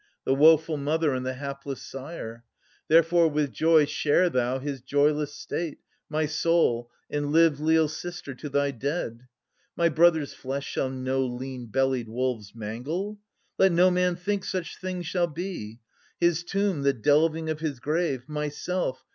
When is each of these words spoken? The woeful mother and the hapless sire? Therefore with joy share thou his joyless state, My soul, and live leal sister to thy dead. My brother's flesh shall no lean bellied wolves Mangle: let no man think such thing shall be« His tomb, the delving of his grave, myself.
The 0.25 0.33
woeful 0.33 0.77
mother 0.77 1.13
and 1.13 1.23
the 1.23 1.35
hapless 1.35 1.79
sire? 1.79 2.43
Therefore 2.87 3.27
with 3.27 3.53
joy 3.53 3.85
share 3.85 4.31
thou 4.31 4.57
his 4.57 4.81
joyless 4.81 5.31
state, 5.35 5.77
My 6.09 6.25
soul, 6.25 6.89
and 7.07 7.31
live 7.31 7.59
leal 7.59 7.87
sister 7.87 8.33
to 8.33 8.49
thy 8.49 8.71
dead. 8.71 9.27
My 9.75 9.89
brother's 9.89 10.33
flesh 10.33 10.65
shall 10.65 10.89
no 10.89 11.23
lean 11.23 11.67
bellied 11.67 12.09
wolves 12.09 12.55
Mangle: 12.55 13.19
let 13.59 13.71
no 13.71 13.91
man 13.91 14.15
think 14.15 14.43
such 14.43 14.79
thing 14.79 15.03
shall 15.03 15.27
be« 15.27 15.77
His 16.19 16.43
tomb, 16.43 16.81
the 16.81 16.93
delving 16.93 17.47
of 17.51 17.59
his 17.59 17.79
grave, 17.79 18.27
myself. 18.27 19.03